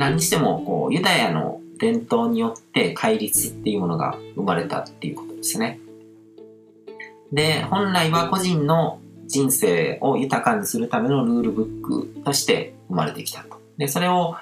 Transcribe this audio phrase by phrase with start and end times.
[0.00, 5.78] 何にしてもこうユダヤの伝統によって戒律っていうものが生まれたっていうことですね。
[7.32, 13.60] で、本来は個人の人生を豊かにするためのルールブックとして生まれてきたと。
[13.76, 14.36] で、それを、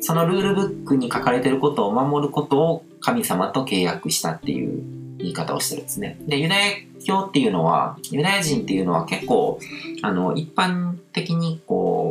[0.00, 4.82] そのルールブックに書かれてることを守ることを神様と契約したっていう
[5.18, 6.18] 言い方をしてるんですね。
[6.26, 6.72] で、ユダヤ
[7.04, 9.58] 教っていうのは、ユダヤ人っていうのは結構、
[10.02, 11.60] あの、一般的に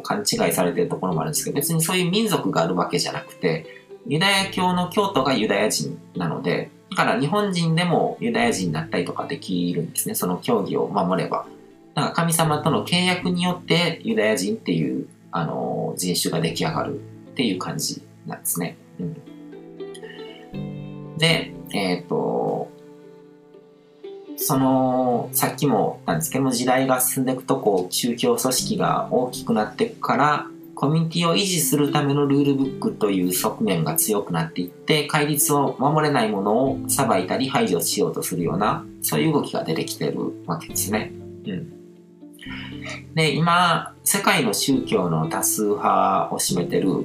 [0.00, 3.66] 勘違いされてるところもあるんですけど、別にそういう民族があるわけじゃなくて、
[4.06, 10.14] ユダヤ教の教徒がユダヤ人なので、だから日本人でもユダヤ人になったりとかできるんですね。
[10.14, 11.46] その教義を守れば。
[11.94, 18.76] だから神様との契約によってユダヤ人っていう、あの、人種が出来上がるっていう感じなんですね。
[18.98, 19.02] う
[20.56, 22.49] ん、で、えっ、ー、と、
[24.42, 41.12] その、さっきもなんですけども、時代が進んでいくと、こう、宗教組織が大きくなっていくから、コミュニティを維持するためのルールブックという側面が強くなっていって、戒律を守れないものを裁いたり排除しようとするような、そういう動きが出てきてるわけですね。
[41.46, 43.14] うん。
[43.14, 47.04] で、今、世界の宗教の多数派を占めてる、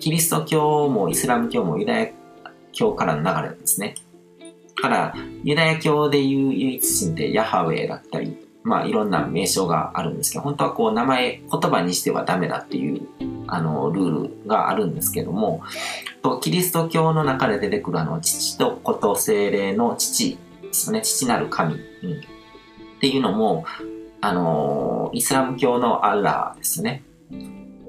[0.00, 2.08] キリスト教もイスラム教もユダヤ
[2.72, 3.94] 教からの流れですね。
[4.74, 13.06] から、ユダヤ教でいう唯一神ってヤハウェだったり、まあいろんな名称があるんですけど、本当はこう名前、言葉にしてはダメだっていう、
[13.46, 15.62] あの、ルールがあるんですけども、
[16.22, 21.80] とキリスト教の中で出てくるあの、父と子と精霊の父ですね、父なる神、うん、っ
[23.00, 23.64] ていうのも、
[24.20, 27.02] あの、イスラム教のアラーですね。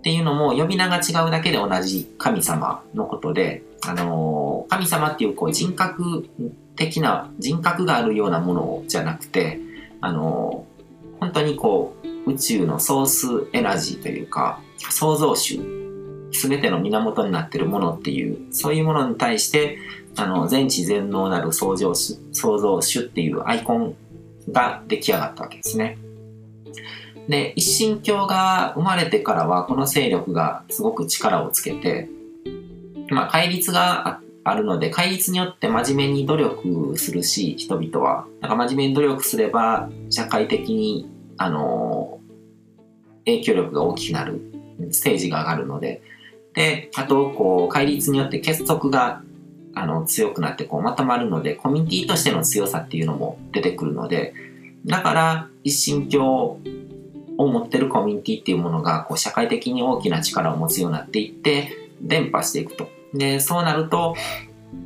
[0.05, 6.29] っていうのも呼び名が違うだけで同じ神様のことで、あの、神様っていうこう人格
[6.75, 9.59] 的な、人格があるようなものじゃなくて、
[10.01, 10.67] あの、
[11.19, 11.95] 本当にこ
[12.27, 15.59] う、宇宙のソースエナジーというか、創造主、
[16.31, 19.79] すべての源になってるものっていう、そういうものに対して、
[20.17, 23.95] あの、全知全能なる創造主、創造主っていうアイコン
[24.51, 25.97] が出来上がったわけですね。
[27.27, 32.09] で、一神教が生まれてからは、この勢力がすごく力をつけて、
[33.09, 38.27] まあ、戒律があるので、戒律によって真面目に努力するし、人々は。
[38.41, 42.19] なんか真面目に努力すれば、社会的に、あの
[43.25, 44.39] 影響力が大きくなる、
[44.91, 46.01] ステージが上がるので。
[46.53, 49.21] で、あと、こう、戒律によって結束が、
[49.73, 54.33] あの、強くなって、こう、まとまるので、コミュニティとしての強さっていうのも出てくるので、
[54.85, 56.59] だから、一神教
[57.37, 61.69] を持ってるコミュニティっていうものが、こう、社会的に大きな力を持つようになっていって、
[62.01, 62.87] 伝播していくと。
[63.13, 64.15] で、そうなると、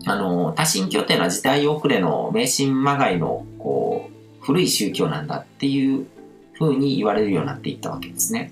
[0.05, 6.07] あの、多神教っていうのは時代遅れの迷信まがいの、こう、古い宗教なんだっていう
[6.53, 8.51] ふうに言われるようになっていったわけですね。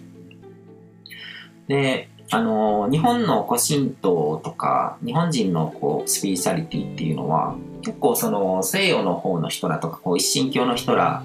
[1.68, 11.24] で、あの、日本の古神道とか、日本人のこう、スピリチャリティっていうのは、結構その西洋の方の人らとか、こう、一神教の人ら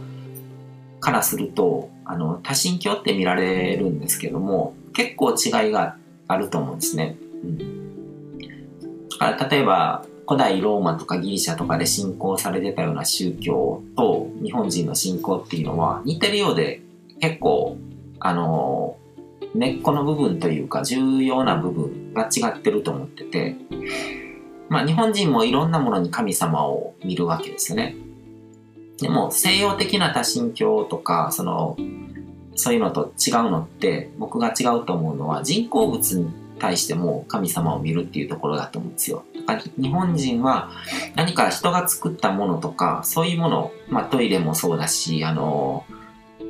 [1.03, 5.97] からすると、あの、多神教って見られるんですけども、結構違いが
[6.29, 7.19] あると思うんですね。
[7.45, 7.83] うん
[9.23, 16.81] から例えば古代ローマとかギリシャとかで信仰されてたような宗教と日本人の信仰っていうのは似てるようで
[17.21, 17.77] 結構
[18.19, 18.97] あの
[19.55, 23.57] 根っこの部分というか重要な部分が違ってると思ってて
[24.69, 27.95] まあ日本人もいろんなものに神様を見るわけですよね。
[29.03, 31.77] でも西洋的な多神教とかその
[32.55, 39.25] そういうのと違うのって僕が違うと思うのは人工物に対しても神様を見るっていうところだと思うんですよ。
[39.47, 40.71] だから日本人は
[41.17, 45.85] 何か人が作ったものとか、そういうもの、まあトイレもそうだし、あの、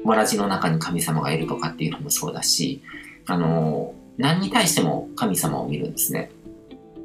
[0.04, 2.82] わらじの中に神様がいるとかっていうのもそうだし、
[3.26, 6.30] あの、何に対しても神様を見るんですね。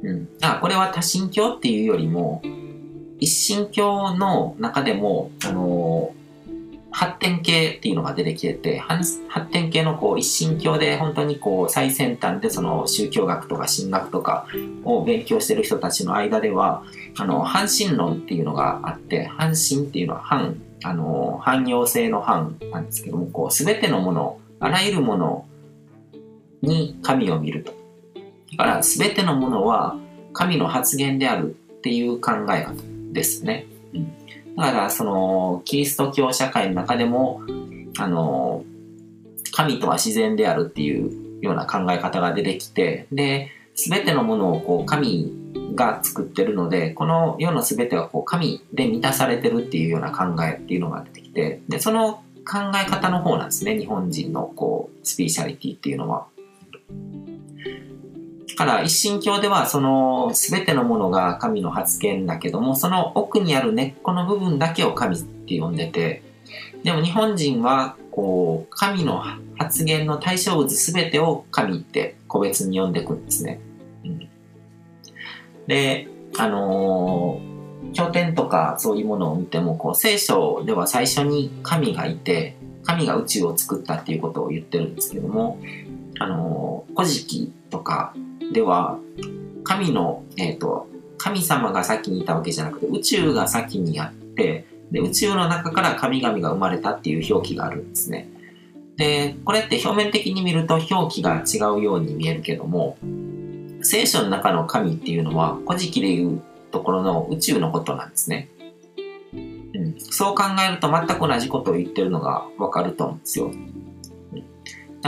[0.02, 0.38] うん。
[0.38, 2.42] だからこれは多神教っていうよりも、
[3.20, 6.12] 一神教の中でも、あの、
[6.90, 9.20] 発展系っていうのが出てきてて、発
[9.50, 14.46] 展系のこう一神教で本当にこう最先端でその宗教学とか神学とか
[14.84, 16.82] を勉強してる人たちの間では、
[17.18, 25.46] あの、半神論っていうのがあって、半神っていうのは反、あの、汎用性の反なんですけども、こう、すべてのもの、あらゆるもの
[26.62, 27.72] に神を見ると。
[28.56, 29.96] だから、すべてのものは
[30.32, 33.66] 神の発言であるっていう考え方ですね。
[33.94, 34.18] うん
[34.58, 37.42] だから、その、キリスト教社会の中でも、
[37.96, 38.64] あの、
[39.52, 45.32] 神とは自然であるっていうような考え方が出てきて、で、すべてのものをこう神
[45.76, 52.14] が作ってるので、この世のすべてはこう神で満たされてるっていうような考えっていうのが出てきて、で、その
[52.44, 56.26] 考え方の方なんですね、日本人のこう、スピリチャリティっていうのは。
[58.58, 66.24] から一神教ではその全てのものが神の発言だけども、その奥にある根っこの部分だけを神って呼んでて、
[66.82, 69.22] でも日本人はこう神の
[69.56, 73.60] 発言の対象物全てを神って個別に呼んでいくんですね。
[74.04, 74.28] うん、
[75.68, 85.60] で、あのー、経典とかそういうものを見てもこう聖書では最初に神がいて神が宇宙を作ったっていうことを言ってるんですけども、
[86.18, 88.14] あのー、古事記とか
[88.52, 88.98] では
[89.64, 98.28] 神の、えっ、ー、と神様が先にいたわけじゃなくて宇宙が先にあってで宇宙の中から神々が生まれたっていう表記があるんですね。
[98.98, 102.98] で、これって表面的に見ると表記が違うように見えるけども、
[103.80, 106.42] 聖書の中の神っていうのは、古事記でいう
[106.72, 108.48] ところの宇宙のことなんですね。
[109.74, 113.52] うん、そう考えると全く同じことを言ってるのがわかると思うんですよ。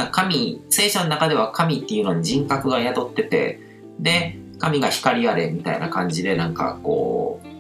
[0.09, 3.61] 神、聖書の中では神っていうのに人格が宿ってて、
[3.99, 7.51] で、神が光あれみたいな感じでなんかこう、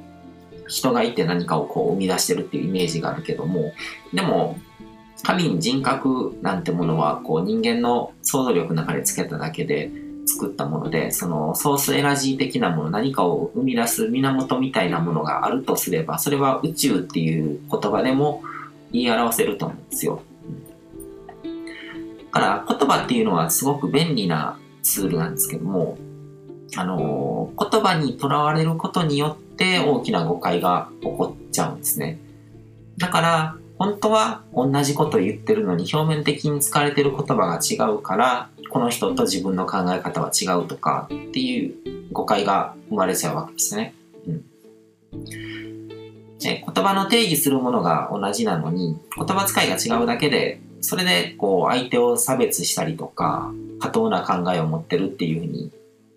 [0.68, 3.72] 人がいて何かをこう生み出してるっていうイメージがあるけども、
[4.12, 4.58] でも、
[5.22, 9.90] 神に人格なんてものはこう人間の想像力の中でつけただけで
[10.24, 18.42] 作ったもので、そのソースエナジー的なもの、何かを生み出す源みたいなものがあるとすれば、それは宇宙っていう言葉でも
[18.92, 20.22] 言い表せると思うんですよ。
[22.32, 25.98] だから言葉っていうのはすごく便利なツールなんですけども、
[26.76, 32.20] あの言葉にとらわれることによって大きな誤解が起こっちゃうんですね。
[32.98, 41.74] だから、本当は同じこと言ってるのに表面的に使われてる言葉が違うから、この人と自分の考え方は違うとかっていう
[42.12, 43.94] 誤解が生まれちゃうわけですね。
[44.26, 44.44] うん。
[46.42, 55.70] 言葉の定義するものが同じなのに、言葉遣いが違うだけで、それでこう相手を差別したりとか、過当な考えを持ってるっていうふうに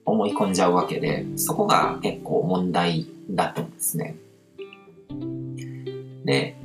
[0.06, 4.16] 思い込んじゃうわけで、そこが結構問題だと思うんですね。
[6.26, 6.56] で、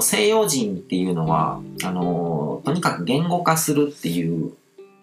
[0.00, 4.52] 西洋人っていうのは、あの、とにかく言語化するっていう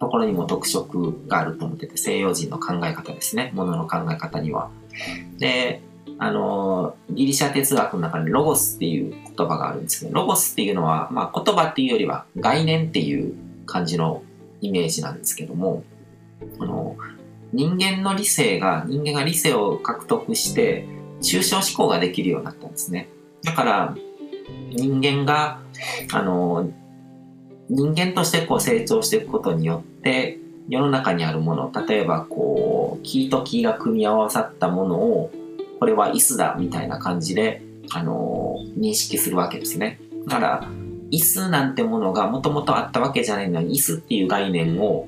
[0.00, 3.52] ところにも特色があると思ってて、西洋人の考え方ですね。
[3.54, 4.70] ものの考え方には。
[5.38, 5.82] で、
[6.18, 13.34] あの、ギリシャ哲学の中にロゴスっていう言葉があるんですけど、ロゴスっていうのは、まあ言葉っていうよりは概念っていう
[13.66, 14.22] 感じの
[14.60, 15.82] イメージなんですけども、
[16.58, 16.96] あの、
[17.52, 20.86] 人間の理性が、人間が理性を獲得して、
[21.20, 23.08] 抽象思考ができるようになったんですね。
[23.42, 23.96] だから、
[24.70, 25.60] 人間が、
[26.12, 26.70] あの、
[27.68, 35.30] 人間としてこう成長していくことによって、世の中にあるもの、例えばこう、木と木が組み合わさったものを、
[35.84, 37.60] これは椅子だみたいな感じで、
[37.92, 40.00] あの、認識するわけですね。
[40.26, 40.68] だから、
[41.12, 45.06] 椅子なんてものがもともとあったわけじゃないのに、椅子っていう概念を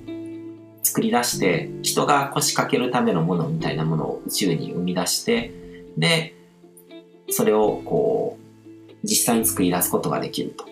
[0.83, 5.51] 作り出して、人が腰掛けるためのものみたいなものを宇宙に生み出して、
[5.97, 6.35] で、
[7.31, 10.67] それをこう、実際に作り出すことができると。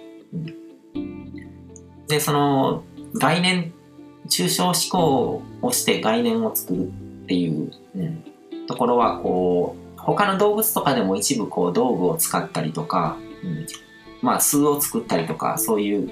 [2.09, 2.85] で、その
[3.15, 3.73] 概念、
[4.29, 6.91] 抽象思考をして概念を作るっ
[7.27, 8.23] ていう、うん、
[8.67, 13.67] ところは、こう、他の動物とかでも一部こう道具を使ったりとか、うん、
[14.23, 16.11] まあ数を作ったりとか、そういう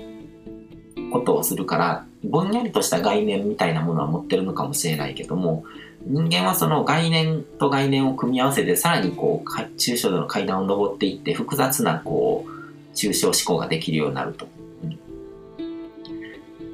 [1.12, 5.64] ことをするから、ぼんやりとした概念みたいなものは持ってるのかもしれないけども、
[6.06, 14.46] 人間はその概念と概念を組み合わせてさらにこう抽象度の階段を上っていって複雑なこう抽象思考ができるようになると。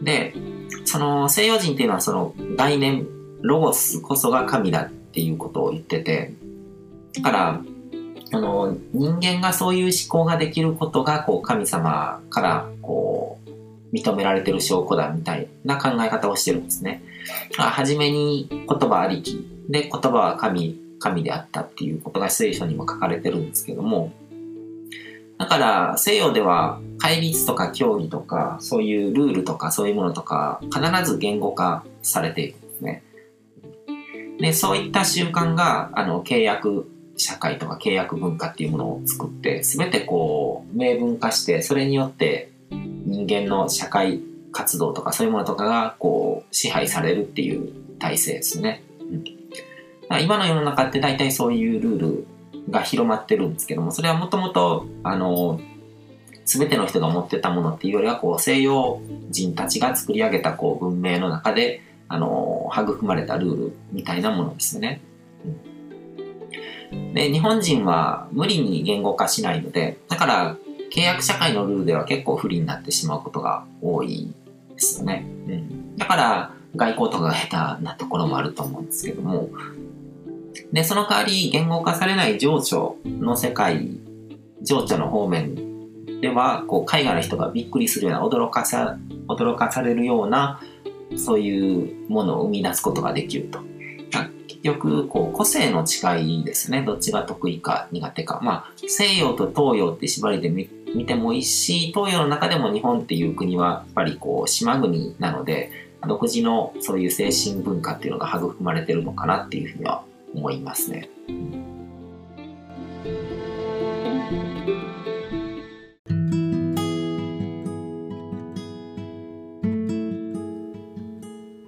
[0.02, 0.35] で、
[0.85, 3.07] その西洋人っていうのはその概念、
[3.42, 6.33] ロゴスこそが神だっていうことを言ってて、
[7.22, 7.62] だから、
[8.30, 13.48] あの、人間がそういう思考ができることが、こう、神様から、こう、
[13.92, 17.02] 認められてる証拠だみたいな考え方をしてるんですね。
[17.56, 24.12] はじめに言葉ありきで言葉は神、神であったっていうことが聖書にも書かれてるんですけども、
[25.38, 33.02] だから西洋では戒律とか教義とかそういうルールとかそういうものとか必ず言語化されているんですね。
[34.40, 44.22] で、そういった習慣があの契約社会とか契約文化っていうものを作って全てこう明文化してそれによって人間の社会
[44.52, 48.82] 活動とかそういうものとかがこう支配されるっていう体制ですね。
[50.10, 52.26] うん、今の世の中って大体そういうルール
[52.70, 55.60] が広まってるんですけども、それはもともと、あの、
[56.44, 65.00] すべての人が持ってたものっていうよりは、こう、西洋人たちが作り上げたこう文明の中で、あの、育まれたルールみたいなものですね。
[65.44, 65.60] うん、
[67.14, 70.57] で、日本人は無理に言語化しないので、だから
[70.90, 74.33] 契約社会のルールでは結構不利になってしまうことが多い
[74.75, 75.25] ですよね。
[75.49, 79.49] うん、だから、外交とかが下手なところもあると思うんですけども、
[80.73, 83.88] で、その代わり言語化されない情緒の世界、
[84.62, 90.61] 情緒の方面では、こう、海外の人がびっくりするような、驚かさ、驚かされるような、
[91.16, 93.61] そういうものを生み出すことができると。
[94.75, 96.82] 局、こう、個性の違いですね。
[96.82, 98.40] どっちが得意か苦手か。
[98.42, 105.70] まあ、西洋と東洋って縛りで見見てもいいし、東洋の中でも日本っていう国はやっぱりこう、島国なので、
[106.06, 110.02] 独自のそういう精神文化っていうのが育まれてるのかなっていうふうには
[110.34, 111.10] 思いますね。